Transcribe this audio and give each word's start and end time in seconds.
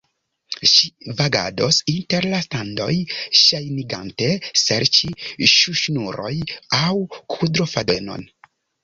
Ŝi 0.69 1.11
vagados 1.17 1.77
inter 1.91 2.25
la 2.31 2.39
standoj, 2.45 2.95
ŝajnigante 3.41 4.31
serĉi 4.63 5.11
ŝuŝnurojn, 5.57 6.41
aŭ 6.79 6.89
kudrofadenon. 7.37 8.27